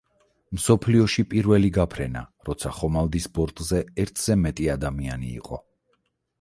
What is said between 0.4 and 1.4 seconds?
მსოფლიოში